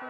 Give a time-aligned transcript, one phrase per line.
[0.00, 0.06] Ja,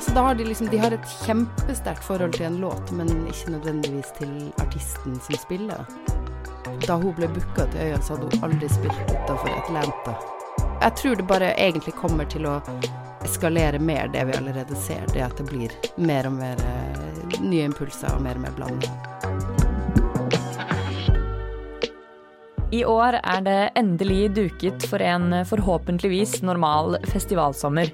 [0.00, 3.50] så da har de liksom De har et kjempesterkt forhold til en låt, men ikke
[3.50, 5.84] nødvendigvis til artisten som spiller.
[6.86, 10.16] Da hun ble booka til Øya, så hadde hun aldri spilt utafor Atlanta.
[10.80, 12.62] Jeg tror det bare egentlig kommer til å
[13.24, 17.13] eskalere mer det vi allerede ser, det at det blir mer og mer eh,
[17.44, 18.92] nye impulser og mer og mer blanding.
[22.74, 27.92] I år er det endelig duket for en forhåpentligvis normal festivalsommer.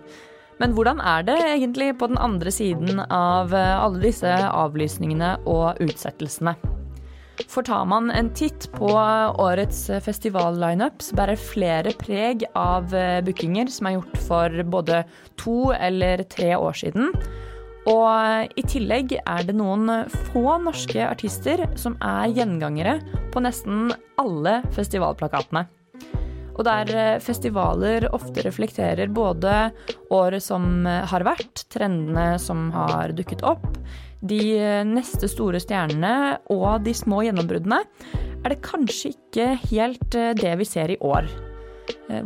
[0.61, 6.55] Men hvordan er det egentlig på den andre siden av alle disse avlysningene og utsettelsene?
[7.49, 12.93] For tar man en titt på årets festivallineup, så bærer flere preg av
[13.27, 15.05] bookinger som er gjort for både
[15.41, 17.15] to eller tre år siden.
[17.89, 19.89] Og i tillegg er det noen
[20.29, 22.99] få norske artister som er gjengangere
[23.33, 23.89] på nesten
[24.21, 25.65] alle festivalplakatene.
[26.61, 29.71] Og der festivaler ofte reflekterer både
[30.13, 33.65] året som har vært, trendene som har dukket opp,
[34.21, 37.81] de neste store stjernene og de små gjennombruddene,
[38.45, 41.31] er det kanskje ikke helt det vi ser i år.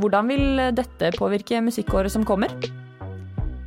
[0.03, 2.51] Hvordan vil dette påvirke musikkåret som kommer?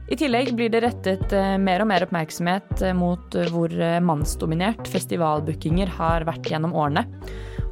[0.07, 3.73] I tillegg blir det rettet mer og mer oppmerksomhet mot hvor
[4.07, 7.03] mannsdominert festivalbookinger har vært gjennom årene.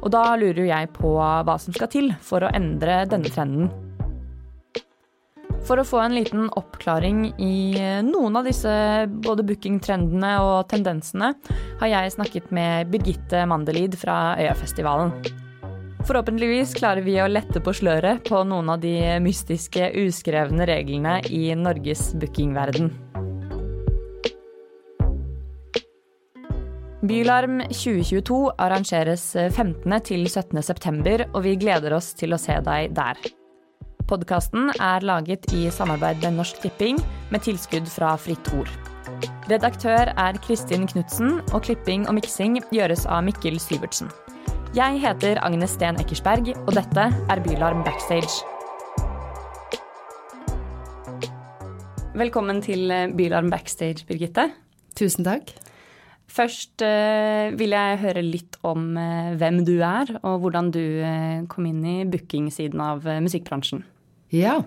[0.02, 3.72] Og da lurer jo jeg på hva som skal til for å endre denne trenden.
[5.66, 7.56] For å få en liten oppklaring i
[8.06, 8.70] noen av disse
[9.24, 11.32] både bookingtrendene og tendensene,
[11.80, 15.10] har jeg snakket med Birgitte Mandelid fra Øyafestivalen.
[16.06, 21.50] Forhåpentligvis klarer vi å lette på sløret på noen av de mystiske, uskrevne reglene i
[21.58, 22.92] Norges bookingverden.
[27.06, 29.96] Bylarm 2022 arrangeres 15.
[30.06, 30.62] til 17.
[30.62, 33.18] september, og vi gleder oss til å se deg der.
[34.06, 37.02] Podkasten er laget i samarbeid med Norsk Tipping,
[37.34, 38.70] med tilskudd fra Fritt Ord.
[39.50, 44.10] Redaktør er Kristin Knutsen, og klipping og miksing gjøres av Mikkel Syvertsen.
[44.74, 48.42] Jeg heter Agnes Sten Eckersberg, og dette er Bylarm Backstage.
[52.18, 54.48] Velkommen til Bylarm Backstage, Birgitte.
[54.98, 55.52] Tusen takk.
[56.26, 60.82] Først uh, vil jeg høre litt om uh, hvem du er, og hvordan du
[61.52, 63.84] kom inn i bookingsiden av musikkbransjen.
[64.34, 64.64] Ja.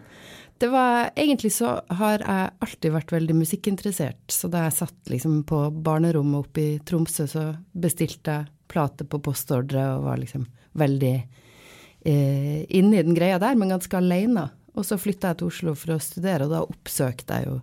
[0.60, 4.24] Det var Egentlig så har jeg alltid vært veldig musikkinteressert.
[4.32, 9.22] Så da jeg satt liksom på barnerommet oppe i Tromsø, så bestilte jeg plate på
[9.26, 10.46] postordre og var liksom
[10.80, 14.50] veldig eh, inne i den greia der, men ganske aleine.
[14.78, 17.56] Og så flytta jeg til Oslo for å studere, og da oppsøkte jeg jo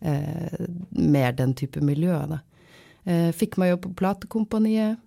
[0.00, 2.42] eh, mer den type miljøer, da.
[3.06, 5.02] Eh, fikk meg jobb på platekompaniet,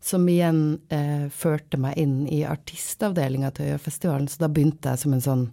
[0.00, 4.28] som igjen eh, førte meg inn i artistavdelinga til Øyafestivalen.
[4.30, 5.44] Så da begynte jeg som en sånn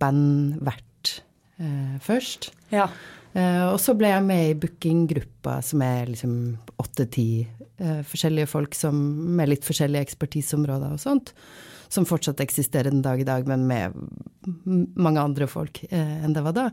[0.00, 1.20] bandvert
[1.62, 2.50] eh, først.
[2.74, 2.88] Ja.
[3.36, 6.34] Eh, og så ble jeg med i bookinggruppa, som er liksom
[6.80, 8.96] åtte-ti eh, forskjellige folk som,
[9.36, 11.34] med litt forskjellige ekspertiseområder og sånt.
[11.92, 13.94] Som fortsatt eksisterer den dag i dag, men med
[14.96, 16.70] mange andre folk eh, enn det var da.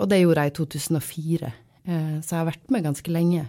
[0.00, 1.52] og det gjorde jeg i 2004.
[1.84, 3.46] Så jeg har vært med ganske lenge.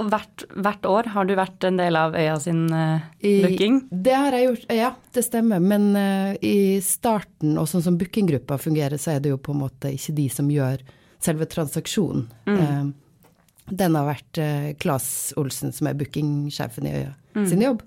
[0.00, 3.82] Hvert, hvert, år har du vært en del av Øya sin uh, booking?
[3.90, 5.60] Det har jeg gjort, ja, det stemmer.
[5.60, 9.62] Men uh, i starten, og sånn som bookinggruppa fungerer, så er det jo på en
[9.66, 10.82] måte ikke de som gjør
[11.20, 12.24] selve transaksjonen.
[12.48, 12.60] Mm.
[12.60, 14.38] Uh, den har vært
[14.82, 17.44] Claes Olsen, som er bookingsjefen i Øya, mm.
[17.46, 17.84] sin jobb.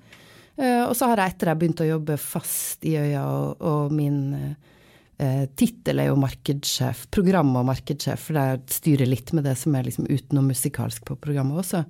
[0.56, 4.22] og så har jeg etter jeg begynte å jobbe fast i Øya, og, og min
[5.13, 9.85] Tittel er jo markedssjef, program- og markedssjef, for jeg styrer litt med det som er
[9.85, 11.84] liksom utenom musikalsk på programmet også.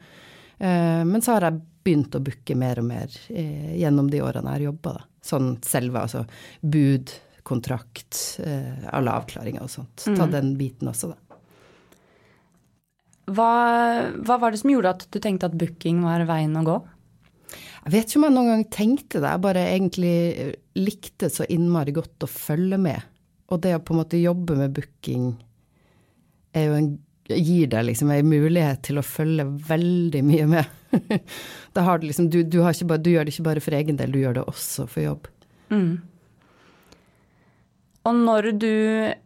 [0.58, 4.48] Eh, men så har jeg begynt å booke mer og mer eh, gjennom de årene
[4.48, 4.96] jeg har jobba.
[5.24, 6.24] Sånn selve, altså
[6.62, 7.12] bud,
[7.48, 10.06] kontrakt, eh, alle avklaringer og sånt.
[10.06, 10.34] Ta mm.
[10.34, 11.20] den biten også, da.
[13.34, 13.52] Hva,
[14.20, 16.76] hva var det som gjorde at du tenkte at booking var veien å gå?
[17.84, 20.16] Jeg vet ikke om jeg noen gang tenkte det, jeg bare egentlig
[20.80, 23.13] likte så innmari godt å følge med
[23.52, 25.34] og det å på en måte jobbe med booking
[26.54, 26.94] er jo en
[27.32, 31.20] gir deg liksom en mulighet til å følge veldig mye med.
[31.76, 34.00] da har du liksom, du, du, har bare, du, gjør det ikke bare for egen
[34.00, 35.30] del, du gjør det også for jobb.
[35.74, 35.94] Mm.
[38.04, 38.74] Og når du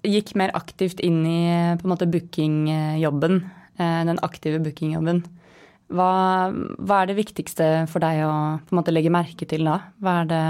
[0.06, 1.40] gikk mer aktivt inn i
[1.80, 3.42] på en måte bookingjobben,
[3.82, 5.24] eh, den aktive bookingjobben,
[5.98, 6.12] hva,
[6.52, 8.34] hva er det viktigste for deg å
[8.68, 9.80] på en måte legge merke til da?
[10.04, 10.44] Hva er det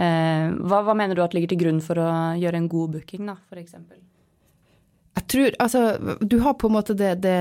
[0.00, 2.10] hva, hva, mener du at ligger til grunn for å
[2.40, 3.74] gjøre en god booking, da, f.eks.?
[5.18, 5.82] Jeg tror Altså,
[6.20, 7.36] du har på en måte det, det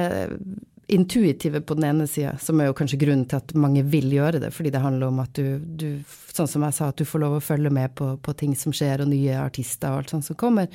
[0.90, 4.42] intuitive på den ene sida, som er jo kanskje grunnen til at mange vil gjøre
[4.42, 6.02] det, fordi det handler om at du, du
[6.34, 8.74] sånn som jeg sa, at du får lov å følge med på, på ting som
[8.74, 10.68] skjer, og nye artister og alt sånt som kommer.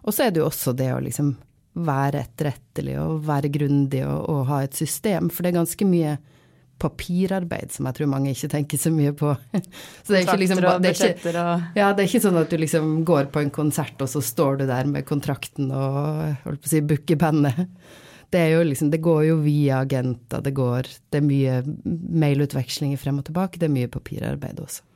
[0.00, 1.34] Og så er det jo også det å liksom
[1.84, 6.16] være etterrettelig og være grundig og, og, ha et system, for det er ganske mye
[6.80, 9.32] papirarbeid som jeg tror mange ikke tenker så mye på.
[10.02, 11.46] så det er ikke liksom det er ikke,
[11.78, 14.62] ja, det er ikke sånn at du liksom går på en konsert, og så står
[14.62, 17.66] du der med kontrakten og holdt på å si booker bandet
[18.30, 21.56] det er jo liksom Det går jo via agenter, det går Det er mye
[22.24, 24.86] mailutvekslinger frem og tilbake, det er mye papirarbeid også.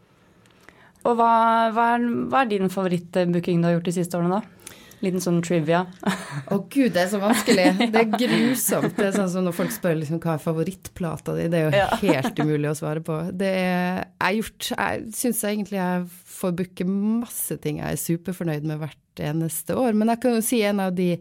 [1.04, 1.32] Og hva,
[1.74, 4.78] hva, er, hva er, din favorittbooking du har gjort de siste årene, da?
[5.02, 5.84] Liten sånn trivia.
[6.04, 7.66] Å oh, gud, det er så vanskelig.
[7.92, 8.94] Det er grusomt.
[8.96, 11.82] Det er sånn som når folk spør liksom, hva er favorittplata di, det er jo
[11.82, 11.88] ja.
[12.02, 13.20] helt umulig å svare på.
[13.34, 16.04] Det er jeg gjort Jeg syns egentlig jeg
[16.34, 19.96] får booke masse ting jeg er superfornøyd med hvert eneste år.
[19.96, 21.12] Men jeg kan jo si en av de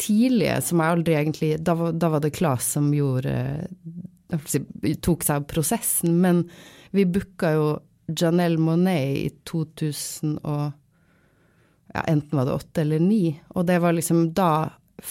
[0.00, 3.34] tidlige som jeg aldri egentlig Da var, da var det Klas som gjorde
[5.04, 6.46] tok seg av prosessen, men
[6.96, 7.66] vi booka jo
[8.08, 10.72] Janelle Monet i 2000 og
[11.92, 14.52] ja, enten var det åtte eller ni, og det var liksom da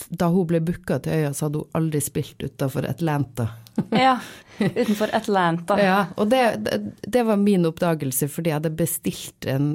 [0.10, 3.48] da hun ble booka til øya, så hadde hun aldri spilt utafor Atlanta.
[4.06, 4.14] ja,
[4.60, 5.78] utenfor Atlanta.
[5.82, 9.74] ja, og det, det, det, var min oppdagelse, fordi jeg hadde bestilt en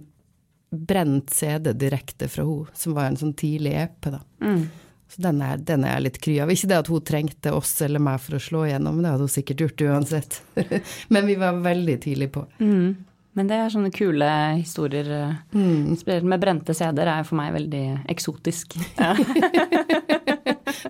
[0.70, 4.20] brent CD direkte fra hun, som var en sånn tidlig EP, da.
[4.40, 4.66] Mm.
[5.08, 6.50] Så den er, den er jeg litt kry av.
[6.50, 9.36] Ikke det at hun trengte oss eller meg for å slå igjennom, det hadde hun
[9.36, 10.40] sikkert gjort uansett.
[11.14, 12.42] Men vi var veldig tidlig på.
[12.58, 12.96] Mm.
[13.36, 15.10] Men det er sånne kule historier.
[15.52, 15.92] Mm.
[16.24, 18.78] Med brente CD-er er for meg veldig eksotisk.
[18.96, 19.12] Ja.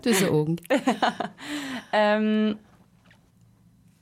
[0.02, 0.56] du er så ung.
[0.87, 1.12] Ja.
[1.96, 2.56] Um,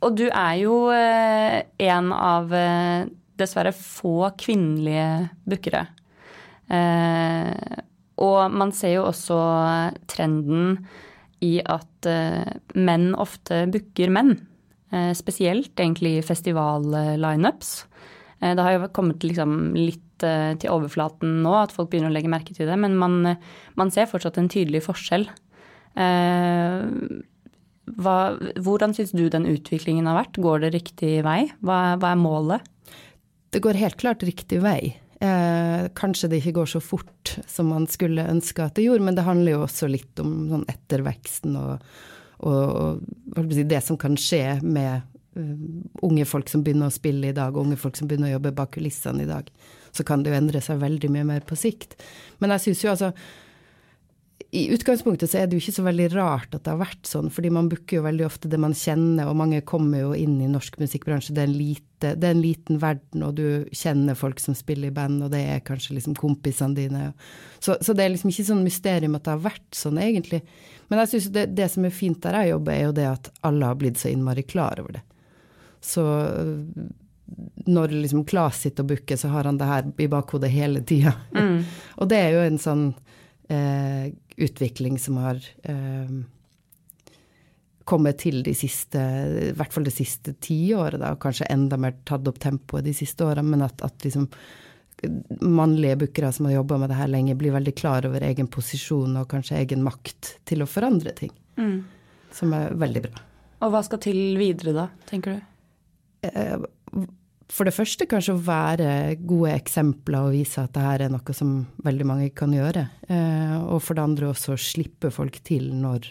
[0.05, 3.07] og du er jo uh, en av uh,
[3.41, 5.07] dessverre få kvinnelige
[5.49, 5.87] bookere.
[6.69, 7.81] Uh,
[8.21, 9.39] og man ser jo også
[10.11, 10.77] trenden
[11.45, 14.37] i at uh, menn ofte booker menn.
[14.93, 17.73] Uh, spesielt egentlig festivallineups.
[17.85, 18.14] Uh,
[18.45, 22.55] det har jo kommet liksom litt til overflaten nå at folk begynner å legge merke
[22.57, 23.35] til det, men man,
[23.77, 25.25] man ser fortsatt en tydelig forskjell.
[27.85, 28.17] Hva,
[28.65, 30.41] hvordan syns du den utviklingen har vært?
[30.41, 31.41] Går det riktig vei?
[31.65, 32.71] Hva, hva er målet?
[33.53, 34.95] Det går helt klart riktig vei.
[35.25, 39.17] Eh, kanskje det ikke går så fort som man skulle ønske at det gjorde, men
[39.17, 41.85] det handler jo også litt om sånn etterveksten og,
[42.45, 43.05] og,
[43.37, 47.79] og det som kan skje med unge folk som begynner å spille i dag, unge
[47.81, 49.49] folk som begynner å jobbe bak kulissene i dag.
[49.95, 51.97] Så kan det jo endre seg veldig mye mer på sikt.
[52.43, 53.13] Men jeg syns jo altså
[54.55, 57.31] i utgangspunktet så er det jo ikke så veldig rart at det har vært sånn,
[57.35, 60.51] fordi man booker jo veldig ofte det man kjenner, og mange kommer jo inn i
[60.51, 61.35] norsk musikkbransje.
[61.35, 64.93] Det er en, lite, det er en liten verden, og du kjenner folk som spiller
[64.93, 67.09] i band, og det er kanskje liksom kompisene dine.
[67.59, 70.45] Så, så det er liksom ikke sånn mysterium at det har vært sånn, egentlig.
[70.87, 73.33] Men jeg syns det, det som er fint der jeg jobber, er jo det at
[73.51, 75.05] alle har blitt så innmari klar over det.
[75.85, 76.05] Så
[77.67, 81.15] når liksom Klas sitter og booker, så har han det her i bakhodet hele tida.
[81.37, 81.65] Mm.
[82.01, 82.87] og det er jo en sånn
[83.53, 84.13] eh,
[84.45, 86.17] utvikling som har eh,
[87.85, 89.01] kommet til de siste,
[89.51, 93.27] i hvert fall det siste tiåret, og kanskje enda mer tatt opp tempoet de siste
[93.27, 94.29] åra, men at, at liksom
[95.45, 99.19] mannlige bookere som har jobba med det her lenge, blir veldig klar over egen posisjon
[99.21, 101.33] og kanskje egen makt til å forandre ting.
[101.61, 101.83] Mm.
[102.33, 103.25] Som er veldig bra.
[103.65, 105.51] Og hva skal til videre da, tenker du?
[106.25, 107.05] Eh,
[107.55, 108.89] for det første kanskje å være
[109.21, 112.87] gode eksempler og vise at det her er noe som veldig mange kan gjøre.
[113.09, 116.09] Eh, og for det andre også slippe folk til når,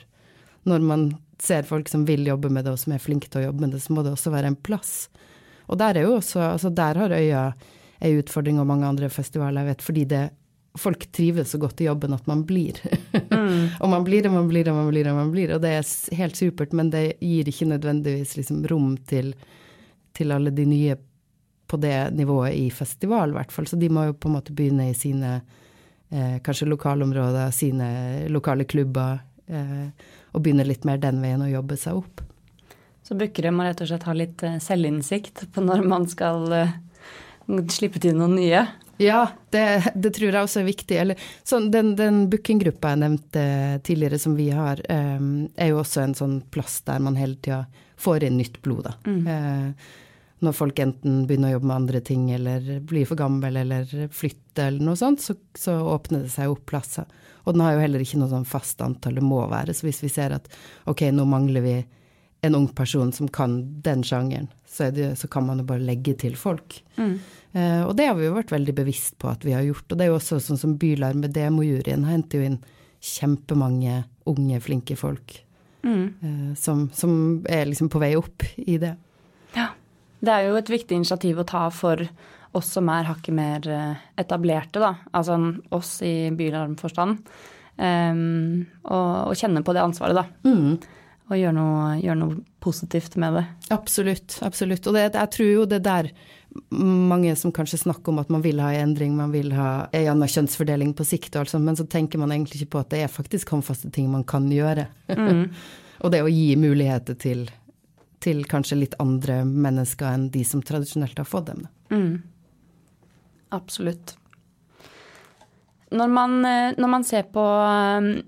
[0.69, 1.07] når, man
[1.41, 3.75] ser folk som vil jobbe med det og som er flinke til å jobbe med
[3.75, 4.93] det, så må det også være en plass.
[5.67, 7.49] Og der er jo også, altså der har Øya
[8.03, 10.23] ei utfordring og mange andre festivaler, jeg vet, fordi det,
[10.79, 12.79] folk trives så godt i jobben at man blir.
[13.31, 13.75] Mm.
[13.81, 15.91] og man blir og man blir og man blir og man blir, og det er
[16.17, 19.33] helt supert, men det gir ikke nødvendigvis liksom rom til,
[20.13, 20.97] til alle de nye
[21.67, 23.67] på det nivået i festival, i hvert fall.
[23.67, 25.39] Så de må jo på en måte begynne i sine
[26.11, 27.87] eh, kanskje lokalområder, sine
[28.29, 29.87] lokale klubber, eh,
[30.33, 32.21] og begynne litt mer den veien å jobbe seg opp.
[33.03, 36.77] Så bookere må rett og slett ha litt eh, selvinnsikt på når man skal eh,
[37.73, 38.63] slippe til noen nye?
[39.01, 40.97] Ja, det, det, tror jeg også er viktig.
[41.01, 43.45] Eller, sånn, den den bookinggruppa jeg nevnte
[43.83, 44.79] tidligere som vi har,
[45.17, 47.63] um, er jo også en sånn plass der man hele tida
[47.99, 48.93] får inn nytt blod, da.
[49.09, 49.73] Mm.
[50.43, 54.69] Når folk enten begynner å jobbe med andre ting eller blir for gammel eller flytter
[54.69, 57.07] eller noe sånt, så, så, åpner det seg opp plasser.
[57.43, 59.75] Og den har jo heller ikke noe sånn fast antall det må være.
[59.75, 60.49] Så hvis vi ser at
[60.89, 61.77] ok, nå mangler vi
[62.43, 66.15] en ung person som kan den sjangeren, så, det, så kan man jo bare legge
[66.19, 66.81] til folk.
[66.97, 67.15] Mm.
[67.53, 69.87] Uh, og det har vi jo vært veldig bevisst på at vi har gjort.
[69.87, 72.59] Og det er jo også sånn som Bylarm med demojuryen henter jo inn
[73.03, 75.43] kjempemange unge, flinke folk
[75.83, 76.55] mm.
[76.55, 78.95] som, som, er liksom på vei opp i det.
[80.23, 82.05] Det er jo et viktig initiativ å ta for
[82.53, 83.65] oss som er hakket mer
[84.19, 84.93] etablerte, da.
[85.11, 85.39] Altså
[85.73, 87.25] oss i bylarmforstand.
[87.73, 90.27] Um, og, og, kjenne på det ansvaret, da.
[90.45, 90.77] Mm.
[91.31, 93.43] Og gjøre noe, gjør noe, positivt med det.
[93.75, 94.37] Absolutt.
[94.45, 94.85] absolutt.
[94.87, 96.07] Og det, jeg tror jo det der
[96.71, 100.11] mange som kanskje snakker om at man vil ha en endring, man vil ha en
[100.13, 102.93] annen kjønnsfordeling på sikt, og alt sånt, men så tenker man egentlig ikke på at
[102.93, 104.85] det er faktisk håndfaste ting man kan gjøre.
[105.11, 105.49] Mm.
[106.03, 107.47] og det å gi muligheter til,
[108.23, 111.65] til, kanskje litt andre mennesker enn de som tradisjonelt har fått dem.
[111.93, 112.21] Mm.
[113.53, 114.15] Absolutt.
[115.93, 117.43] Når man, eh, når man, ser på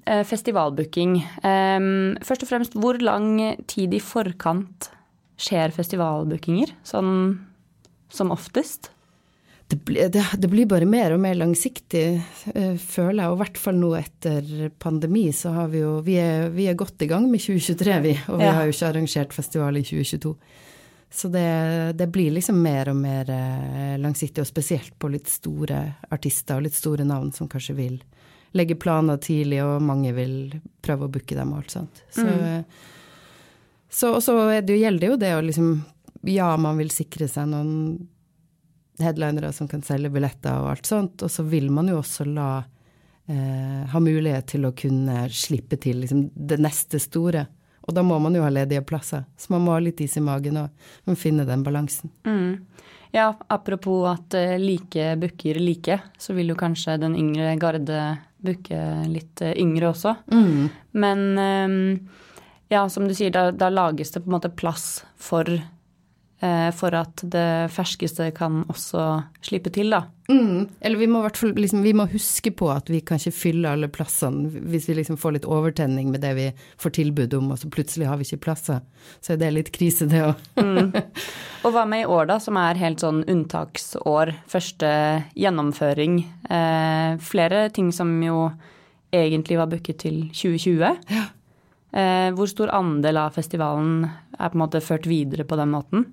[0.06, 1.88] eh, festivalbooking, eh,
[2.22, 4.92] først og fremst hvor lang tid i forkant
[5.42, 7.16] skjer festivalbookinger, sånn
[8.14, 8.92] som oftest?
[9.68, 9.80] Det,
[10.14, 12.04] det, det, blir bare mer og mer langsiktig,
[12.46, 13.32] føler jeg.
[13.32, 16.78] Og i hvert fall nå etter pandemi, så har vi jo Vi er, vi er
[16.78, 18.14] godt i gang med 2023, vi.
[18.30, 18.54] Og vi ja.
[18.60, 20.36] har jo ikke arrangert festival i 2022.
[21.16, 25.80] Så det, det, blir liksom mer og mer eh, langsiktig, og spesielt på litt store
[26.12, 28.02] artister og litt store navn som kanskje vil
[28.56, 30.36] legge planer tidlig, og mange vil
[30.84, 32.02] prøve å booke dem og alt sånt.
[32.12, 32.64] Så, mm.
[33.90, 35.72] så, så det gjelder jo det å liksom
[36.26, 37.72] Ja, man vil sikre seg noen
[39.00, 42.50] headlinere som kan selge billetter og alt sånt, og så vil man jo også la
[43.28, 47.46] eh, ha mulighet til å kunne slippe til liksom, det neste store.
[47.86, 49.28] Og da må man jo ha ledige plasser.
[49.38, 52.10] Så man må ha litt is i magen og finne den balansen.
[52.26, 52.66] Mm.
[53.14, 58.00] Ja, apropos at uh, like booker like, så vil jo kanskje den yngre garde
[58.44, 60.16] booke litt uh, yngre også.
[60.34, 60.66] Mm.
[60.98, 61.78] Men um,
[62.74, 65.75] ja, som du sier, da, da, lages det på en måte plass for Eh,
[66.76, 69.06] for at det ferskeste kan også
[69.42, 70.02] slippe til, da.
[70.28, 70.68] Mm.
[70.82, 74.50] Eller vi må liksom, vi må huske på at vi kan ikke fylle alle plassene
[74.50, 76.48] hvis vi liksom får litt overtenning med det vi
[76.82, 78.82] får tilbud om, og så plutselig har vi ikke plasser.
[79.22, 80.42] Så er det litt krise, det òg.
[80.60, 80.92] mm.
[81.66, 84.36] Og hva med i år, da, som er helt sånn unntaksår?
[84.50, 84.90] Første
[85.34, 86.20] gjennomføring.
[86.46, 88.50] Eh, flere ting som jo
[89.16, 91.10] egentlig var booket til 2020.
[91.16, 91.24] Ja.
[91.96, 96.06] Eh, hvor stor andel av festivalen er på en måte ført videre på den måten?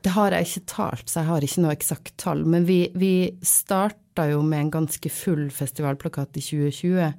[0.00, 2.44] Det har jeg ikke talt, så jeg har ikke noe eksakt tall.
[2.48, 3.14] Men vi, vi
[3.44, 7.12] starta jo med en ganske full festivalplakat i 2020.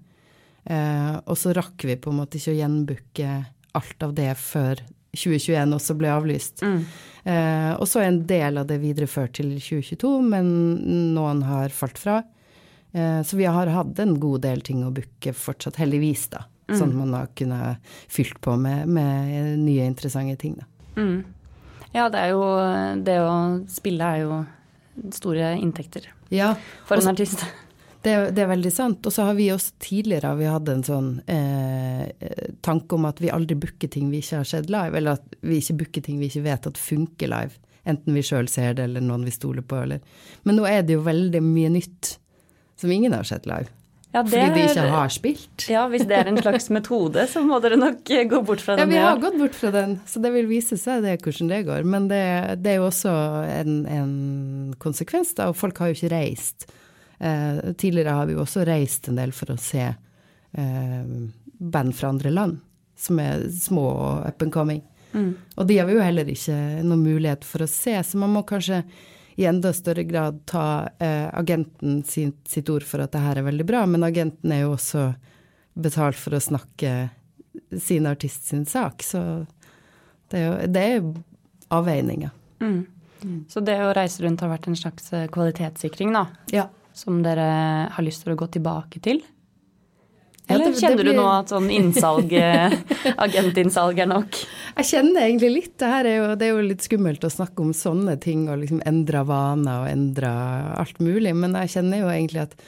[0.64, 3.38] Eh, og så rakk vi på en måte ikke å gjenbooke
[3.78, 6.64] alt av det før 2021 også ble avlyst.
[6.64, 6.84] Mm.
[7.24, 10.48] Eh, og så er en del av det videreført til 2022, men
[11.16, 12.22] noen har falt fra.
[12.92, 16.46] Eh, så vi har hatt en god del ting å booke fortsatt, heldigvis, da.
[16.72, 16.78] Mm.
[16.80, 20.68] Sånn at man har kunnet fylt på med, med nye, interessante ting, da.
[20.98, 21.22] Mm.
[21.96, 22.44] Ja, det er jo
[23.04, 23.36] Det å
[23.72, 24.42] spille er jo
[25.16, 26.54] store inntekter ja,
[26.88, 27.42] for en artist.
[28.02, 29.06] Det, det, er veldig sant.
[29.06, 32.08] Og så har vi også tidligere vi hadde en sånn eh,
[32.66, 35.60] tanke om at vi aldri booker ting vi ikke har sett live, eller at vi
[35.62, 37.60] ikke booker ting vi ikke vet at funker live.
[37.84, 40.02] Enten vi sjøl ser det, eller noen vi stoler på, eller
[40.48, 42.16] Men nå er det jo veldig mye nytt
[42.80, 43.70] som ingen har sett live.
[44.12, 45.66] Ja, det, Fordi de ikke har spilt?
[45.72, 48.92] Ja, hvis det er en slags metode, så må dere nok gå bort fra den.
[48.92, 51.62] Ja, vi har gått bort fra den, så det vil vise seg det hvordan det
[51.70, 51.88] går.
[51.88, 52.26] Men det,
[52.60, 53.14] det er jo også
[53.48, 54.12] en, en,
[54.84, 56.68] konsekvens, da, og folk har jo ikke reist.
[57.24, 61.16] Eh, tidligere har vi jo også reist en del for å se eh,
[61.72, 62.60] band fra andre land,
[63.00, 64.84] som er små og up and coming.
[65.16, 65.32] Mm.
[65.56, 68.44] Og de har vi jo heller ikke noen mulighet for å se, så man må
[68.48, 68.84] kanskje
[69.42, 73.48] i enda større grad ta eh, agenten sin, sitt ord for at det her er
[73.48, 75.10] veldig bra, men agenten er jo også
[75.74, 77.10] betalt for å snakke
[77.82, 79.46] sin artist sin sak, så
[80.32, 81.12] det er jo det er
[81.72, 82.32] avveininger.
[82.62, 82.82] Mm.
[83.22, 83.40] Mm.
[83.50, 86.26] Så det å reise rundt har vært en slags eh, kvalitetssikring, da?
[86.54, 86.68] Ja.
[86.94, 87.48] Som dere
[87.94, 89.22] har lyst til å gå tilbake til?
[90.50, 91.14] Eller kjenner blir...
[91.14, 92.74] du nå at sånn innsalg, eh,
[93.26, 94.40] agentinnsalg er nok?
[94.76, 95.74] Jeg kjenner egentlig litt.
[95.80, 98.84] Det, er jo, det er jo litt skummelt å snakke om sånne ting og liksom
[98.90, 100.32] endre vaner og endre
[100.82, 102.62] alt mulig, men jeg kjenner jo egentlig at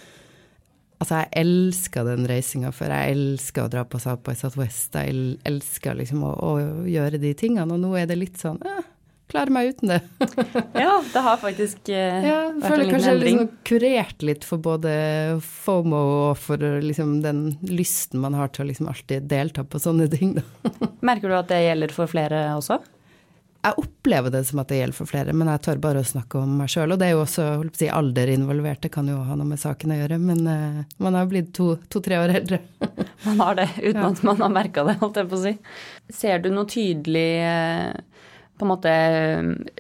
[1.04, 2.94] Altså, jeg elsker den reisinga før.
[2.96, 4.94] Jeg elsker å dra på South by Southwest.
[4.96, 6.52] Jeg elsker liksom å, å,
[6.88, 8.86] gjøre de tingene, og nå er det litt sånn eh,
[9.32, 10.00] klarer meg uten det.
[10.84, 12.64] ja, det har faktisk uh, ja, vært en liten endring.
[12.64, 14.96] Jeg føler kanskje jeg liksom kurert litt for både
[15.44, 20.10] FOMO og for liksom den lysten man har til å liksom alltid delta på sånne
[20.14, 20.36] ting.
[21.08, 22.82] Merker du at det gjelder for flere også?
[23.64, 26.42] Jeg opplever det som at det gjelder for flere, men jeg tør bare å snakke
[26.42, 26.92] om meg sjøl.
[26.92, 29.94] Og det er jo også si, alder involvert, det kan jo ha noe med saken
[29.96, 30.18] å gjøre.
[30.20, 32.60] Men uh, man har blitt to-tre to, år eldre.
[33.30, 34.10] man har det, uten ja.
[34.10, 35.54] at man har merka det, holdt jeg på å si.
[36.12, 38.13] Ser du noe tydelig uh,
[38.64, 38.94] på en måte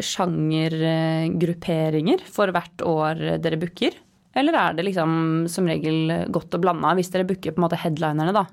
[0.03, 3.91] sjangergrupperinger for hvert år dere booker?
[4.35, 5.11] Eller er det liksom
[5.51, 6.95] som regel godt å blande?
[6.97, 8.45] Hvis dere booker på en måte headlinerne, da.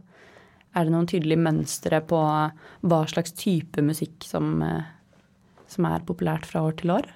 [0.77, 4.85] Er det noen tydelige mønstre på hva slags type musikk som, eh,
[5.67, 7.09] som er populært fra år til år?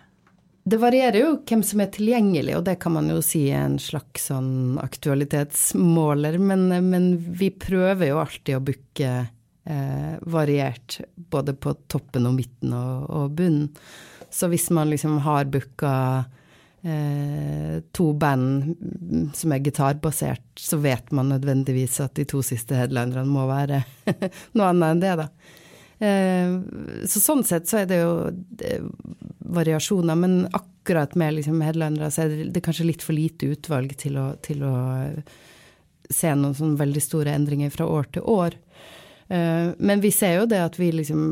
[0.64, 3.78] Det varierer jo hvem som er tilgjengelig, og det kan man jo si er en
[3.78, 6.38] slags sånn aktualitetsmåler.
[6.40, 9.11] Men, men vi prøver jo alltid å booke
[9.64, 13.71] eh, variert, både på toppen og midten og, og bunnen.
[14.35, 15.94] Så hvis man liksom har booka
[16.83, 23.30] eh, to band som er gitarbasert, så vet man nødvendigvis at de to siste headlinerne
[23.30, 23.85] må være
[24.56, 25.28] noe annet enn det, da.
[26.04, 28.80] Eh, så sånn sett så er det jo det,
[29.54, 33.52] variasjoner, men akkurat med liksom headlinere så er det, det er kanskje litt for lite
[33.54, 34.75] utvalg til å, til å
[36.11, 38.59] se noen sånn veldig store endringer fra år til år.
[39.28, 41.25] Eh, men vi ser jo det at vi liksom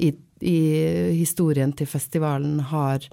[0.00, 0.58] i, i
[1.18, 3.06] historien til festivalen har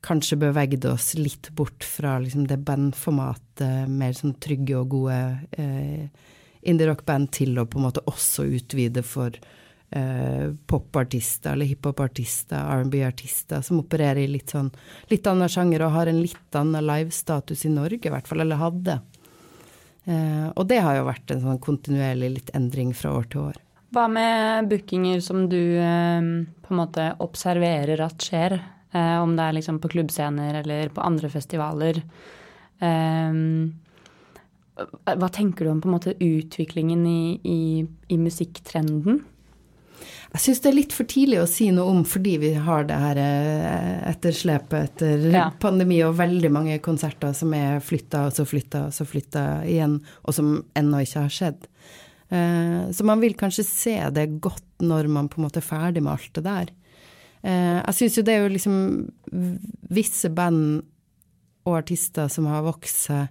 [0.00, 5.20] kanskje beveget oss litt bort fra liksom det bandformatet, mer sånn trygge og gode
[5.60, 6.06] eh,
[6.60, 13.82] indie-rock-band, til å på en måte også utvide for eh, popartister eller hiphopartister, R&B-artister, som
[13.82, 14.70] opererer i litt sånn
[15.12, 18.60] litt annen sjanger og har en litt annen livestatus i Norge, i hvert fall, eller
[18.60, 19.00] hadde.
[20.08, 23.56] Eh, og det har jo vært en sånn kontinuerlig litt endring fra år til år.
[23.90, 26.20] Hva med bookinger som du eh,
[26.62, 28.52] på en måte observerer at skjer?
[28.92, 32.02] Eh, om det er liksom på klubbscener eller på andre festivaler.
[32.80, 33.28] Hva
[35.36, 39.20] tenker du om på en måte utviklingen i, i, i musikktrenden?
[40.30, 42.98] Jeg syns det er litt for tidlig å si noe om fordi vi har det
[43.02, 45.48] her eh, etterslepet etter ja.
[45.62, 49.98] pandemi og veldig mange konserter som er flytta og så flytta og så flytta igjen,
[50.22, 51.66] og som ennå ikke har skjedd.
[52.30, 56.12] Så man vil kanskje se det godt når man på en måte er ferdig med
[56.12, 56.68] alt det der.
[57.42, 58.76] Eh, jeg syns jo det er jo liksom
[59.90, 60.82] visse band
[61.68, 63.28] og artister som har vokst seg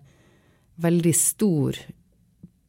[0.81, 1.77] veldig stor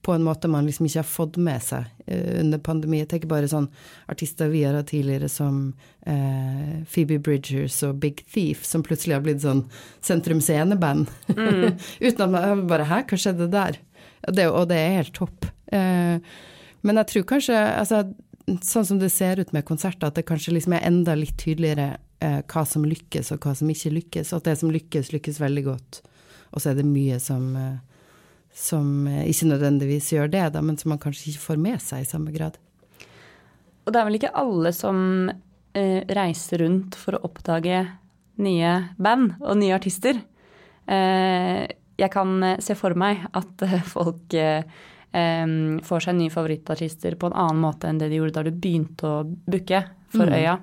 [0.02, 3.02] på en måte man liksom ikke har fått med seg uh, under pandemi.
[3.02, 3.68] Jeg tenker bare sånn
[4.10, 5.60] artister vi har hatt tidligere som
[6.08, 9.66] uh, Phoebe Bridgers og Big Thief, som plutselig har blitt sånn
[10.06, 11.76] sentrumsceneband, Mm.
[12.06, 13.76] Uten at man bare Hæ, hva skjedde der?
[14.28, 15.46] Det, og det er helt topp.
[15.72, 16.18] Uh,
[16.82, 18.02] men jeg tror kanskje Altså
[18.64, 21.98] sånn som det ser ut med konserter, at det kanskje liksom er enda litt tydeligere
[22.24, 24.32] eh, hva som lykkes og hva som ikke lykkes.
[24.32, 26.00] og At det som lykkes, lykkes veldig godt.
[26.50, 27.52] Og så er det mye som,
[28.54, 32.04] som eh, ikke nødvendigvis gjør det, da, men som man kanskje ikke får med seg
[32.04, 32.58] i samme grad.
[33.86, 37.84] Og det er vel ikke alle som eh, reiser rundt for å oppdage
[38.40, 40.20] nye band og nye artister.
[40.90, 41.66] Eh,
[42.00, 44.64] jeg kan eh, se for meg at folk eh,
[45.10, 49.08] får seg nye favorittartister på en annen måte enn det de gjorde da du begynte
[49.08, 49.82] å booke
[50.12, 50.36] for mm.
[50.38, 50.58] Øya.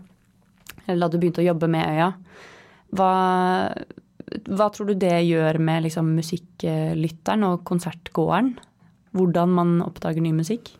[0.86, 2.12] Eller da du begynte å jobbe med Øya.
[2.96, 3.12] Hva,
[4.28, 8.56] hva tror du det gjør med liksom, musikklytteren og konsertgåeren?
[9.16, 10.74] Hvordan man oppdager ny musikk?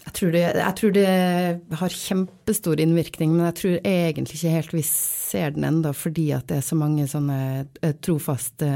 [0.00, 1.08] Jeg tror, det, jeg tror, det,
[1.76, 6.48] har kjempestor innvirkning, men jeg tror egentlig ikke helt vi ser den enda fordi at
[6.48, 7.36] det er så mange sånne
[7.84, 8.70] eh, trofaste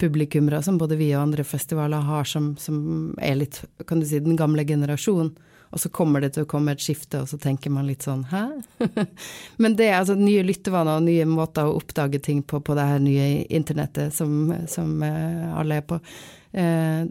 [0.00, 4.22] publikummere som både vi og andre festivaler har, som, som, er litt, kan du si,
[4.24, 5.34] den gamle generasjonen.
[5.72, 8.26] Og så kommer det til å komme et skifte, og så tenker man litt sånn
[8.28, 8.44] hæ?
[9.62, 12.84] Men det er altså nye lyttevaner og nye måter å oppdage ting på på det
[12.90, 15.96] her nye internettet som, som uh, alle er på.
[16.52, 17.08] Uh,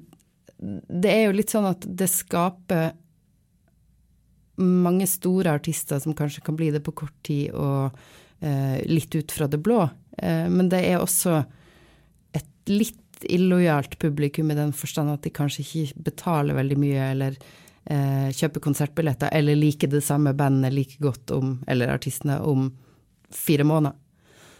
[0.62, 2.92] det er jo litt sånn at det skaper
[4.62, 9.34] mange store artister som kanskje kan bli det på kort tid og uh, litt ut
[9.34, 9.88] fra det blå.
[10.22, 11.40] men det er også
[12.36, 17.38] et litt illojalt publikum i den forstand at de kanskje ikke betaler veldig mye eller
[17.86, 22.70] eh, kjøpe konsertbilletter eller like det samme bandet like godt om, eller artistene, om
[23.32, 23.98] fire måneder.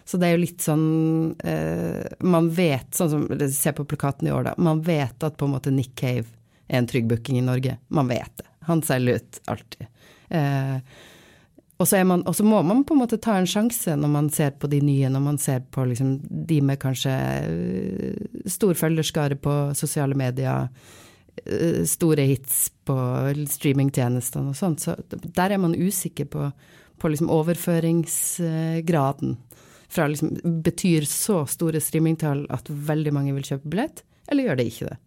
[0.06, 0.86] Så det er jo litt sånn
[1.46, 4.56] eh, Man vet, sånn som Se på plakaten i år, da.
[4.58, 6.26] Man vet at på en måte Nick Cave
[6.68, 7.78] er en trygg booking i Norge.
[7.94, 8.48] Man vet det.
[8.68, 9.88] Han selger ut alltid.
[10.34, 10.78] Eh,
[11.82, 12.04] og så,
[12.46, 15.24] må man på en måte ta en sjanse når man ser på de nye, når
[15.26, 17.14] man ser på liksom de med kanskje
[17.50, 20.70] øh, stor følgerskare på sosiale medier,
[21.88, 22.96] store hits på
[23.50, 24.84] streamingtjenestene og sånt.
[24.84, 26.52] Så der er man usikker på,
[27.02, 29.38] på liksom overføringsgraden.
[29.92, 34.68] Fra liksom Betyr så store streamingtall at veldig mange vil kjøpe billett, eller gjør det
[34.72, 34.98] ikke det?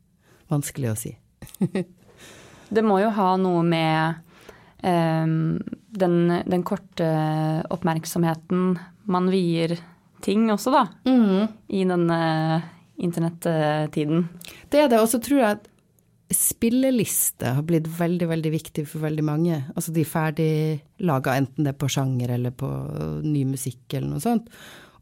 [0.53, 1.15] Vanskelig å si.
[2.75, 4.21] det må jo ha noe med
[4.85, 5.57] um,
[5.97, 7.09] den, den, korte
[7.73, 8.75] oppmerksomheten
[9.09, 9.77] man vier
[10.25, 10.87] ting også, da.
[11.09, 11.49] Mm.
[11.69, 12.21] I denne
[12.97, 14.29] internettiden.
[14.73, 15.01] Det er det.
[15.01, 15.71] Og så tror jeg at
[16.33, 19.61] spilleliste har blitt veldig, veldig viktig for veldig mange.
[19.75, 22.71] Altså de ferdiglaga, enten det er på sjanger eller på
[23.25, 24.49] ny musikk eller noe sånt.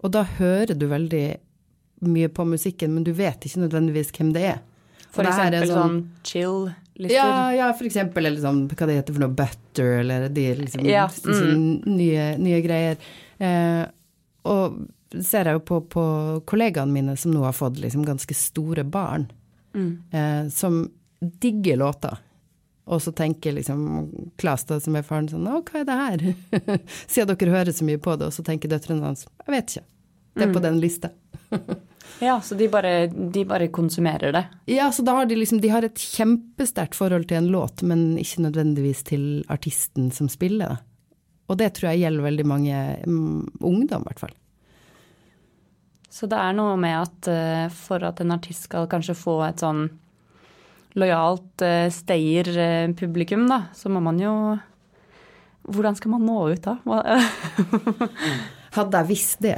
[0.03, 1.27] Og da hører du veldig
[2.03, 4.63] mye på musikken, men du vet ikke nødvendigvis hvem det er.
[5.13, 7.15] For eksempel sånn, sånn chill-lister?
[7.15, 10.89] Ja, ja, for eksempel eller sånn, hva det heter for noe, butter, eller de liksom
[10.89, 11.05] ja.
[11.07, 11.67] mm.
[11.87, 13.13] nye, nye, greier.
[13.39, 13.85] Eh,
[14.49, 14.81] og
[15.21, 16.05] ser jeg jo på, på,
[16.49, 19.29] kollegaene mine som nå har fått liksom ganske store barn,
[19.77, 19.93] mm.
[20.17, 20.87] eh, som
[21.23, 22.19] digger låter.
[22.85, 26.25] Og så tenker liksom Klas, da, som er faren, sånn Å, hva er det her?
[27.07, 28.29] Siden dere hører så mye på det.
[28.29, 29.87] Og så tenker døtrene hans Jeg vet ikke.
[30.33, 30.55] Det er mm.
[30.57, 31.11] på den lista.
[32.29, 34.45] ja, så de bare, de bare, konsumerer det?
[34.73, 38.17] Ja, så da har de liksom De har et kjempesterkt forhold til en låt, men
[38.21, 40.79] ikke nødvendigvis til artisten som spiller det.
[41.53, 44.37] Og det tror jeg gjelder veldig mange um, ungdom, i hvert fall.
[46.13, 49.61] Så det er noe med at uh, for at en artist skal kanskje få et
[49.61, 49.87] sånn
[50.99, 54.35] lojalt uh, stayer-publikum, da, så må man jo
[55.63, 56.73] Hvordan skal man nå ut da?
[58.73, 59.55] Hadde jeg visst det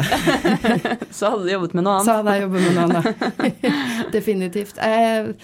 [1.14, 2.09] Så hadde du jobbet med noe annet?
[2.09, 3.68] Så hadde jeg jobbet med noe annet.
[4.16, 4.81] Definitivt.
[4.83, 5.37] Jeg,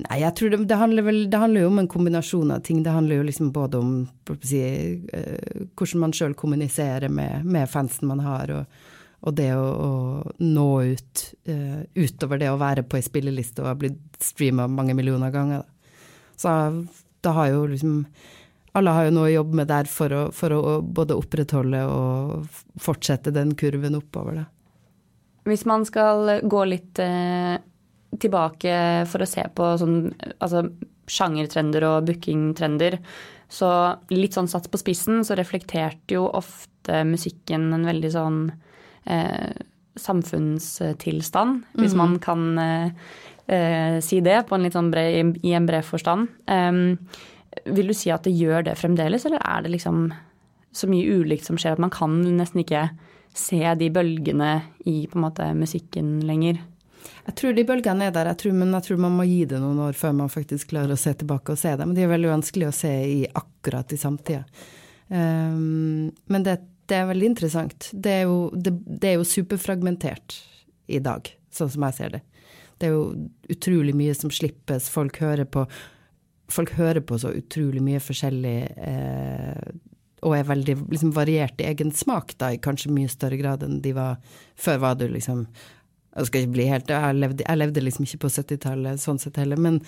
[0.00, 2.80] nei, jeg tror det, det, handler vel, det handler jo om en kombinasjon av ting.
[2.82, 3.92] Det handler jo liksom både om
[4.40, 4.62] si,
[5.12, 8.88] uh, hvordan man sjøl kommuniserer med, med, fansen man har, og,
[9.26, 9.92] og det å, å,
[10.44, 14.94] nå ut uh, utover det å være på ei spilleliste og ha blitt streama mange
[14.98, 15.64] millioner ganger.
[16.38, 16.52] Så
[17.24, 18.04] da har jo liksom
[18.78, 22.60] alle har jo noe å jobbe med der for å, for å både opprettholde og
[22.78, 24.42] fortsette den kurven oppover.
[24.42, 24.44] Da.
[25.48, 27.56] Hvis man skal gå litt uh,
[28.20, 28.76] tilbake
[29.10, 29.98] for å se på sånn,
[30.38, 30.66] altså,
[31.10, 32.98] sjangertrender og bookingtrender,
[33.48, 33.70] så
[34.12, 38.40] litt sånn satt på spissen, så reflekterte jo ofte musikken en veldig sånn
[39.08, 39.64] eh,
[39.98, 41.98] samfunnstilstand, hvis mm.
[41.98, 43.10] man kan eh,
[43.46, 46.30] eh, si det på en litt sånn bred, i en bred forstand.
[47.66, 50.08] Vil du si at det gjør det fremdeles, eller er det liksom
[50.70, 52.90] så mye ulikt som skjer at man kan nesten ikke
[53.34, 56.60] se de bølgene i på en måte musikken lenger?
[57.28, 59.58] Jeg tror de bølgene er der, jeg tror, men jeg tror man må gi det
[59.60, 61.92] noen år før man faktisk klarer å se tilbake og se dem.
[61.96, 64.44] De er veldig vanskelig å se i akkurat i samtida.
[65.08, 66.58] Um, men det,
[66.88, 67.90] det, er veldig interessant.
[67.92, 70.40] Det er, jo, det, det er jo superfragmentert
[70.88, 72.24] i dag, sånn som jeg ser det.
[72.78, 73.04] Det er jo
[73.52, 75.66] utrolig mye som slippes, folk hører på
[76.48, 79.72] folk hører på så utrolig mye forskjellig eh,
[80.26, 83.80] og er veldig liksom, variert i egen smak, da, i kanskje mye større grad enn
[83.84, 84.18] de var
[84.58, 88.24] Før var du liksom Jeg skal ikke bli helt Jeg levde, jeg levde liksom ikke
[88.24, 89.78] på 70-tallet sånn sett heller, men,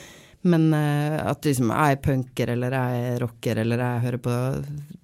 [0.47, 4.37] men eh, at liksom, jeg er punker, eller jeg er rocker, eller jeg hører på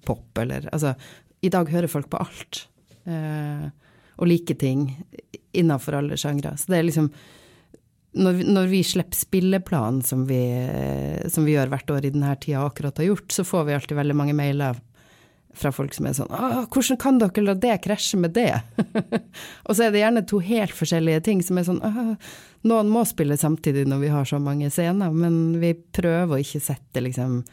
[0.07, 0.93] pop, eller Altså,
[1.41, 2.63] i dag hører folk på alt.
[3.05, 3.67] Eh,
[4.17, 4.89] og liker ting
[5.57, 6.55] innafor alle sjangre.
[6.57, 7.11] Så det er liksom
[8.17, 10.23] når, når, vi slipper spilleplanen, som
[11.29, 13.99] som vi gjør hvert år i denne tida akkurat har gjort, så får vi alltid
[13.99, 14.79] veldig mange mailer
[15.57, 18.61] fra folk som er sånn 'Hvordan kan dere la det krasje med det?'
[19.65, 21.81] og så er det gjerne to helt forskjellige ting som er sånn
[22.67, 26.63] Noen må spille samtidig når vi har så mange scener, men vi prøver å ikke
[26.63, 27.43] sette liksom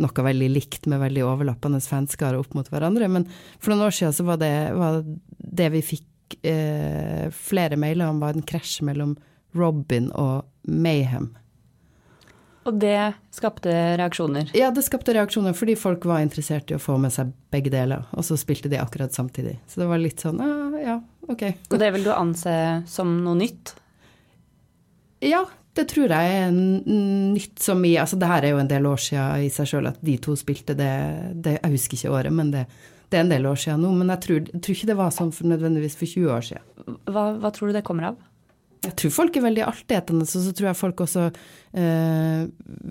[0.00, 3.08] noe veldig likt med veldig overlappende fanskare opp mot hverandre.
[3.12, 3.26] Men
[3.58, 5.02] for noen år siden så var det, var
[5.38, 9.16] det vi fikk eh, flere mailer om, var en krasj mellom
[9.56, 11.32] Robin og Mayhem.
[12.68, 14.50] Og det skapte reaksjoner?
[14.54, 18.04] Ja, det skapte reaksjoner fordi folk var interessert i å få med seg begge deler,
[18.12, 19.56] og så spilte de akkurat samtidig.
[19.66, 21.46] Så det var litt sånn ah, ja, ok.
[21.70, 22.52] Og det vil du anse
[22.90, 23.74] som noe nytt?
[25.24, 25.46] Ja,
[25.78, 29.02] det tror jeg er nytt som i Altså det her er jo en del år
[29.04, 30.94] siden i seg sjøl at de to spilte det,
[31.44, 32.64] det, Jeg husker ikke året, men det,
[33.08, 33.92] det, er en del år siden nå.
[34.00, 36.98] Men jeg tror, jeg tror ikke det var sånn for nødvendigvis for 20 år siden.
[37.06, 38.26] Hva, hva tror du det kommer av?
[38.80, 41.26] Jeg tror folk er veldig altetende, så, så tror jeg folk også
[41.76, 42.46] eh,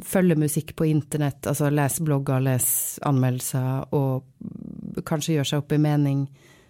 [0.05, 5.81] følger musikk på internett, altså leser blogger, leser anmeldelser, og kanskje gjør seg opp i
[5.81, 6.27] mening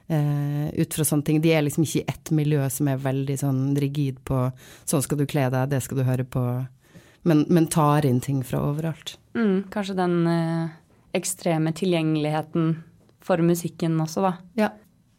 [0.10, 1.39] eh, ut fra sånne ting.
[1.43, 4.48] De er liksom ikke i ett miljø som er veldig sånn rigid på
[4.89, 6.43] sånn skal du kle deg, det skal du høre på,
[7.30, 9.17] men, men tar inn ting fra overalt.
[9.38, 10.78] Mm, kanskje den eh,
[11.17, 12.78] ekstreme tilgjengeligheten
[13.24, 14.38] for musikken også, da.
[14.60, 14.74] Ja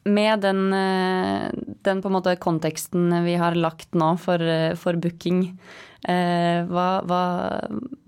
[0.04, 1.50] med den, eh,
[1.82, 4.40] den, på en måte konteksten vi har lagt nå for,
[4.80, 5.58] for booking,
[6.08, 7.22] eh, hva, hva,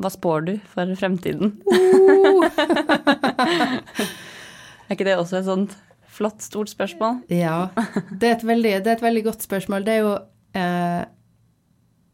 [0.00, 1.52] hva, spår du for fremtiden?
[1.68, 2.48] Uh.
[4.88, 5.76] er ikke det også et sånt
[6.12, 7.22] flott, stort spørsmål?
[7.32, 7.72] Ja,
[8.20, 9.86] det er et veldig, er et veldig godt spørsmål.
[9.86, 10.14] Det er jo
[10.58, 11.02] eh,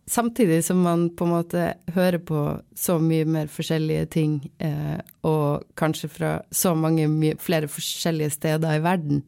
[0.08, 4.96] Samtidig som man på en måte hører på så mye mer forskjellige ting, eh,
[5.28, 9.20] og kanskje fra så mange mye, flere forskjellige steder i verden,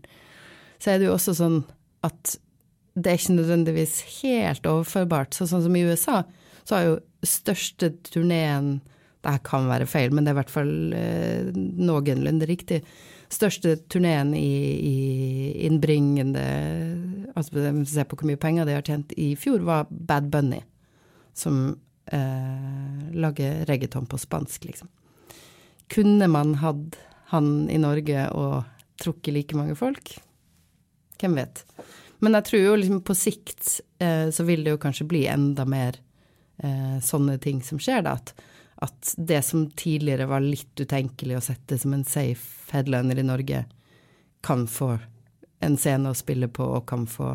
[0.81, 1.59] så er det jo også sånn
[2.07, 2.33] at
[2.97, 5.37] det er ikke nødvendigvis helt overførbart.
[5.37, 6.23] Så sånn som i USA,
[6.65, 8.79] så har jo største turneen
[9.21, 12.79] Det kan være feil, men det er i hvert fall eh, noenlunde riktig.
[13.31, 14.51] Største turneen i,
[14.91, 16.43] i innbringende
[17.39, 20.59] Altså se på hvor mye penger de har tjent i fjor, var Bad Bunny.
[21.37, 21.61] Som
[22.11, 24.91] eh, lager reggaeton på spansk, liksom.
[25.91, 26.99] Kunne man hatt
[27.31, 28.67] han i Norge og
[29.01, 30.13] trukket like mange folk?
[31.23, 31.63] Hvem vet.
[32.21, 35.65] Men jeg tror jo liksom på sikt eh, så vil det jo kanskje bli enda
[35.69, 35.97] mer
[36.59, 38.19] eh, sånne ting som skjer, da.
[38.19, 38.35] At,
[38.81, 43.65] at, det som tidligere var litt utenkelig å sette som en safe headliner i Norge,
[44.41, 44.95] kan få
[45.61, 47.35] en scene å spille på og kan få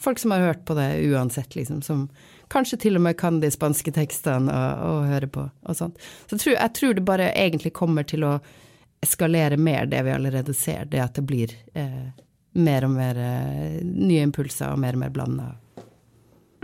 [0.00, 2.08] folk som har hørt på det uansett, liksom, som
[2.48, 4.54] kanskje til og med kan de spanske tekstene
[4.86, 6.00] og høre på og sånt.
[6.26, 8.38] Så jeg tror, jeg tror, det bare egentlig kommer til å
[9.04, 12.08] eskalere mer det vi allerede ser, det at det blir eh,
[12.60, 15.52] mer og mer eh, nye impulser og mer og mer blanda.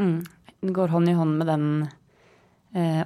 [0.01, 0.19] Mm.
[0.77, 1.69] Går hånd i hånd med den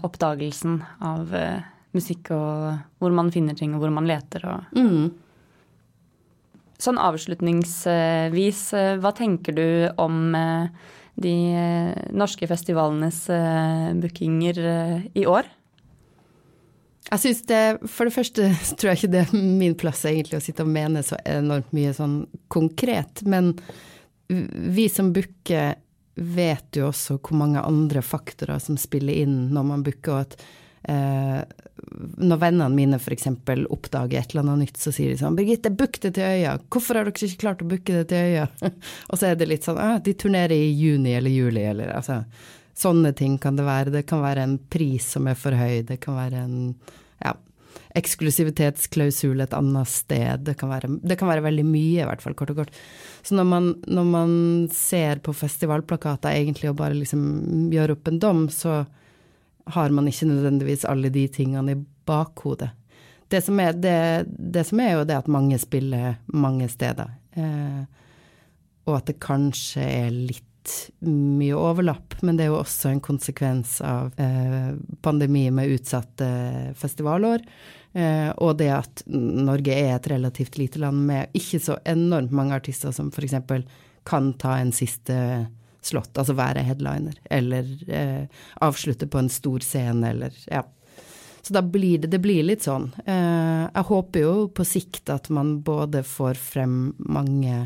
[0.02, 1.61] oppdagelsen av eh,
[1.96, 5.11] musikk og hvor man finner ting og hvor man leter og mm.
[6.80, 9.64] Sånn avslutningsvis, eh, hva tenker du
[10.00, 10.87] om eh,
[11.20, 13.26] de eh, norske festivalenes
[14.00, 14.61] bookinger
[15.12, 15.50] i år?
[17.11, 18.48] Jeg syns det For det første
[18.80, 21.92] tror jeg ikke det er min plass egentlig å sitte og mene så enormt mye
[21.96, 23.52] sånn konkret, men
[24.30, 25.74] vi som booker
[26.20, 30.37] vet jo også hvor mange andre faktorer som spiller inn når man booker, og at
[30.92, 31.40] eh,
[32.20, 33.26] når vennene mine f.eks.
[33.72, 36.59] oppdager et eller annet nytt, så sier de sånn 'Birgitte, book det til Øya'.
[36.68, 38.46] Hvorfor har dere ikke klart å booke det til Øya?
[39.11, 42.22] og så er det litt sånn ah, 'De turnerer i juni eller juli', eller altså
[42.80, 43.92] Sånne ting kan det være.
[43.92, 45.83] Det kan være en pris som er for høy.
[45.85, 46.54] Det kan være en
[47.20, 47.35] ja,
[47.98, 50.44] eksklusivitetsklausul et annet sted.
[50.46, 52.81] Det kan, være, det kan være veldig mye, i hvert fall, kort og kort.
[53.26, 54.35] Så når man, når man
[54.74, 58.85] ser på festivalplakater egentlig og bare liksom gjør opp en dom, så
[59.70, 62.70] har man ikke nødvendigvis alle de tingene i bakhodet.
[63.31, 67.83] Det som er, det, det som er jo det at mange spiller mange steder, eh,
[68.88, 70.49] og at det kanskje er litt
[71.06, 76.30] mye overlapp, men det er jo også en konsekvens av eh, pandemi med utsatte
[76.78, 77.44] festivalår.
[77.92, 82.58] Eh, og det at Norge er et relativt lite land med ikke så enormt mange
[82.60, 83.34] artister som f.eks.
[84.06, 85.16] kan ta en siste
[85.82, 90.62] slott, altså være headliner, eller eh, avslutte på en stor scene, eller ja.
[91.42, 92.90] Så da blir det, det blir litt sånn.
[93.08, 97.64] Eh, jeg håper jo på sikt at man både får frem mange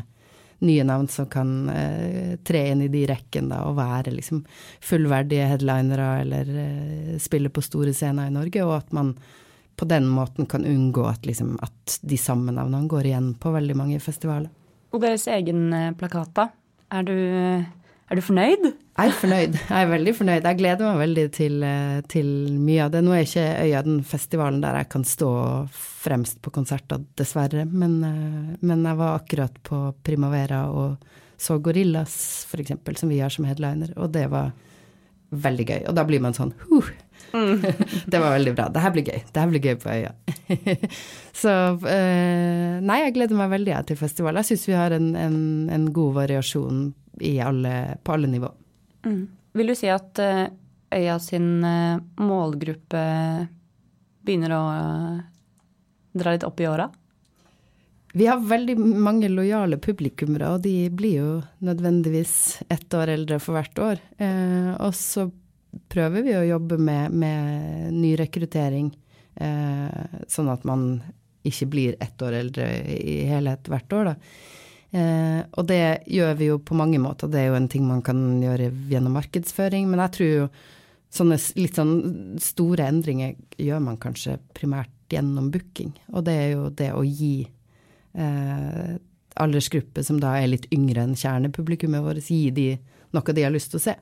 [0.65, 4.43] nye navn som kan eh, tre inn i de rekkene og være liksom
[4.83, 9.15] fullverdige headlinere eller eh, spille på store scener i Norge, og at man
[9.75, 13.75] på den måten kan unngå at, liksom, at de samme navnene går igjen på veldig
[13.75, 14.51] mange festivaler.
[14.95, 16.49] Og deres egen eh, plakat, da?
[16.95, 17.17] Er du
[18.05, 18.67] er du fornøyd?
[18.95, 19.55] Jeg er fornøyd.
[19.59, 20.45] Jeg er veldig fornøyd.
[20.47, 22.27] Jeg gleder meg veldig til, eh, til
[22.63, 23.01] mye av det.
[23.03, 27.65] Nå er ikke Øya den festivalen der jeg kan stå fremst på konserter, dessverre.
[27.67, 30.97] Men, eh, men jeg var akkurat på Primavera og
[31.37, 34.53] så Gorillas, f.eks., som vi har som headliner, og det var
[35.31, 35.87] veldig gøy.
[35.89, 36.87] Og da blir man sånn huh.
[37.33, 37.59] Mm.
[38.11, 38.69] det var veldig bra.
[38.71, 39.23] Det her blir gøy.
[39.27, 40.13] Det her blir gøy på Øya.
[41.43, 41.51] så
[41.83, 44.39] eh, nei, jeg gleder meg veldig til festival.
[44.39, 46.93] Jeg syns vi har en, en, en god variasjon
[47.43, 48.55] alle, på alle nivå.
[49.05, 49.23] Mm.
[49.55, 50.45] Vil du si at uh,
[50.95, 53.01] Øya sin uh, målgruppe
[54.25, 55.23] begynner å uh,
[56.15, 56.89] dra litt opp i åra?
[58.15, 61.31] Vi har veldig mange lojale publikummere, og de blir jo
[61.67, 63.99] nødvendigvis ett år eldre for hvert år.
[64.23, 65.25] Eh, og så
[65.91, 68.87] prøver vi å jobbe med, med nyrekruttering,
[69.35, 70.85] eh, sånn at man
[71.43, 74.15] ikke blir ett år eldre i helhet hvert år, da.
[74.95, 77.27] Eh, og det gjør vi jo på mange måter.
[77.31, 79.89] Det er jo en ting man kan gjøre gjennom markedsføring.
[79.91, 80.47] Men jeg tror jo
[81.15, 81.95] sånne litt sånn
[82.43, 85.93] store endringer gjør man kanskje primært gjennom booking.
[86.13, 87.35] Og det er jo det å gi
[88.15, 88.95] eh,
[89.35, 92.69] aldersgruppe som da er litt yngre enn kjernepublikummet vårt, gi de
[93.15, 93.97] noe de har lyst til å se.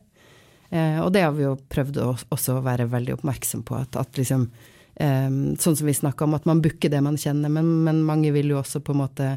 [0.70, 3.82] Eh, og det har vi jo prøvd å også være veldig oppmerksom på.
[3.82, 4.48] At, at liksom
[4.96, 8.34] eh, Sånn som vi snakka om, at man booker det man kjenner, men, men mange
[8.36, 9.36] vil jo også på en måte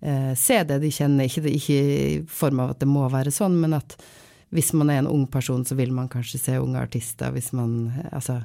[0.00, 3.58] eh, se det de kjenner, ikke, ikke, i form av at det må være sånn,
[3.62, 3.96] men at
[4.50, 7.30] hvis man er en ung person, så vil man kanskje se unge artister.
[7.30, 8.40] Hvis man altså,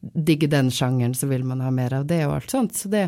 [0.00, 2.74] digger den sjangeren, så vil man ha mer av det og alt sånt.
[2.74, 3.06] Så det,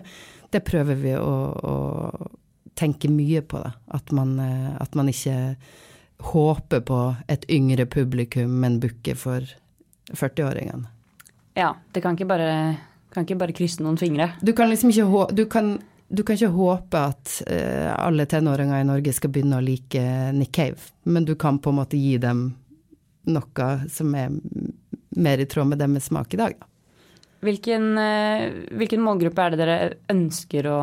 [0.55, 2.29] det prøver vi å, å,
[2.79, 3.73] tenke mye på, da.
[3.99, 5.57] At man, eh, at man ikke
[6.31, 9.51] håper på et yngre publikum, men booker for
[10.15, 10.87] 40-åringene.
[11.59, 12.53] Ja, det kan ikke bare
[13.11, 14.33] kan ikke bare krysse noen fingre.
[14.45, 18.89] Du kan liksom ikke du kan du kan ikke håpe at uh, alle tenåringer i
[18.89, 20.03] Norge skal begynne å like
[20.37, 22.51] Nick Cave, men du kan på en måte gi dem
[23.29, 24.33] noe som er
[25.19, 26.57] mer i tråd med deres smak i dag.
[27.45, 28.49] Hvilken, uh,
[28.81, 30.79] hvilken, målgruppe er det dere ønsker å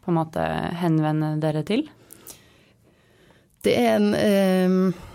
[0.00, 0.44] på en måte
[0.80, 1.86] henvende dere til?
[3.60, 5.08] Det er en uh,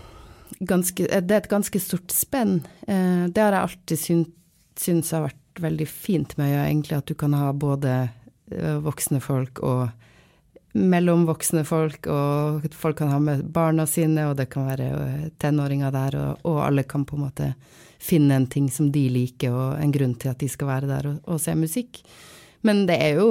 [0.58, 2.60] ganske, det er et ganske stort spenn.
[2.86, 4.04] Eh, det har jeg alltid
[4.76, 8.14] syntes har vært veldig fint med øya, egentlig, at du kan ha både eh,
[8.84, 9.88] voksne folk og
[10.76, 15.92] mellomvoksne folk, og folk kan ha med barna sine, og det kan være eh, tenåringer
[15.94, 17.50] der, og, og, alle kan på en måte
[18.02, 21.10] finne en ting som de liker, og en grunn til at de skal være der
[21.12, 22.02] og, og se musikk.
[22.66, 23.30] Men det er jo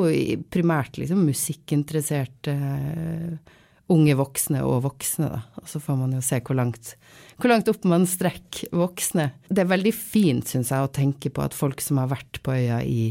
[0.53, 3.55] primært liksom musikkinteresserte uh,
[3.91, 5.41] unge voksne og voksne, da.
[5.59, 6.93] Og så får man jo se hvor langt,
[7.41, 9.27] hvor langt opp man strekker voksne.
[9.49, 12.55] Det er veldig fint, syns jeg, å tenke på at folk som har vært på
[12.55, 13.09] øya i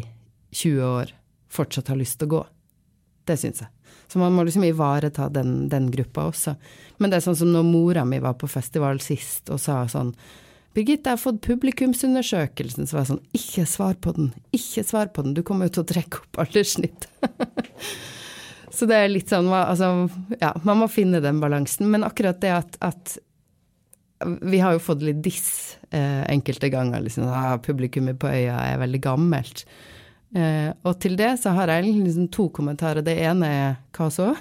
[0.55, 1.13] 20 år,
[1.55, 2.45] fortsatt har lyst til å gå.
[3.25, 3.71] Det syns jeg.
[4.11, 6.57] Så man må liksom ivareta den, den gruppa også.
[7.01, 10.15] Men det er sånn som når mora mi var på festival sist og sa sånn
[10.75, 12.89] Birgitte, jeg har fått publikumsundersøkelsen.
[12.91, 15.77] Så var jeg sånn Ikke svar på den, ikke svar på den, du kommer jo
[15.77, 17.07] til å trekke opp alderssnitt.
[18.77, 19.93] så det er litt sånn Altså,
[20.41, 21.87] ja, man må finne den balansen.
[21.95, 23.17] Men akkurat det at, at
[24.43, 27.07] vi har jo fått litt diss eh, enkelte ganger.
[27.07, 29.65] liksom, ah, Publikummet på øya er veldig gammelt.
[30.35, 33.05] Eh, og til det så har jeg liksom to kommentarer.
[33.07, 34.33] Det ene er hva så?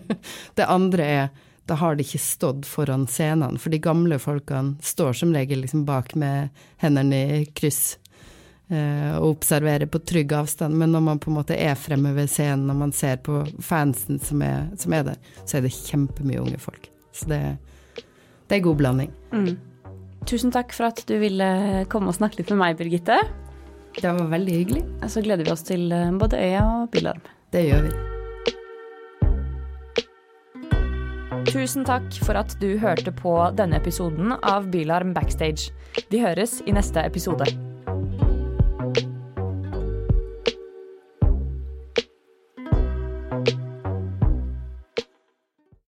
[0.58, 1.28] det andre er
[1.68, 5.84] da har de ikke stått foran scenene, for de gamle folkene står som regel liksom
[5.88, 6.48] bak med
[6.80, 7.98] hendene i kryss
[8.72, 10.78] eh, og observerer på trygg avstand.
[10.80, 14.16] Men når man på en måte er fremme ved scenen, når man ser på fansen
[14.24, 16.88] som er, som er der, så er det kjempemye unge folk.
[17.12, 17.42] Så det,
[18.48, 19.12] det er god blanding.
[19.36, 19.52] Mm.
[20.28, 21.50] Tusen takk for at du ville
[21.92, 23.20] komme og snakke litt med meg, Birgitte.
[23.98, 24.84] Det var veldig hyggelig.
[25.10, 27.24] Så gleder vi oss til eh, både Øya og Bylarm.
[27.52, 27.96] Det gjør vi.
[31.48, 35.72] Tusen takk for at du hørte på denne episoden av Bylarm Backstage.
[36.12, 37.48] Vi høres i neste episode.